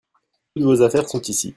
[0.55, 1.49] Toutes vos affaires sont ici.